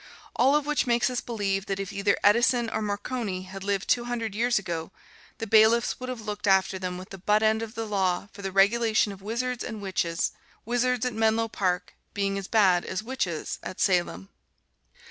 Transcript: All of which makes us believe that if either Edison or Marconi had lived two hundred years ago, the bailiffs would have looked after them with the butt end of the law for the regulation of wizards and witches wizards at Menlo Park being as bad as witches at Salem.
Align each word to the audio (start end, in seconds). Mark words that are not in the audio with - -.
All 0.35 0.55
of 0.55 0.65
which 0.65 0.87
makes 0.87 1.11
us 1.11 1.21
believe 1.21 1.67
that 1.67 1.79
if 1.79 1.93
either 1.93 2.17
Edison 2.23 2.71
or 2.71 2.81
Marconi 2.81 3.43
had 3.43 3.63
lived 3.63 3.87
two 3.87 4.05
hundred 4.05 4.33
years 4.33 4.57
ago, 4.57 4.91
the 5.37 5.45
bailiffs 5.45 5.99
would 5.99 6.09
have 6.09 6.21
looked 6.25 6.47
after 6.47 6.79
them 6.79 6.97
with 6.97 7.11
the 7.11 7.19
butt 7.19 7.43
end 7.43 7.61
of 7.61 7.75
the 7.75 7.85
law 7.85 8.27
for 8.33 8.41
the 8.41 8.51
regulation 8.51 9.11
of 9.11 9.21
wizards 9.21 9.63
and 9.63 9.79
witches 9.79 10.31
wizards 10.65 11.05
at 11.05 11.13
Menlo 11.13 11.47
Park 11.47 11.93
being 12.15 12.35
as 12.39 12.47
bad 12.47 12.83
as 12.83 13.03
witches 13.03 13.59
at 13.61 13.79
Salem. 13.79 14.29